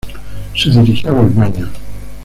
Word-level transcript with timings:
Se 0.55 0.71
dirigió 0.71 1.11
a 1.11 1.21
los 1.21 1.35
baños. 1.35 1.69